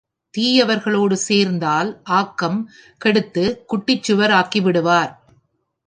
[0.33, 2.59] தீயவர்களோடு சேர்ந்தால் ஆக்கம்
[3.01, 5.11] கெடுத்துச் குட்டிச்சுவர் ஆக்கிவிடுவர்.